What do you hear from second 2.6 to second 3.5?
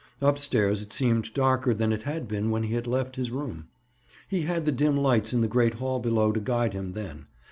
he had left his